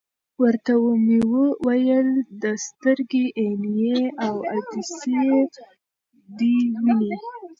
[0.41, 1.19] ورته ومي
[1.67, 2.09] ویل:
[2.41, 5.35] د سترګي عینیې او عدسیې
[6.37, 7.13] دي وینې؟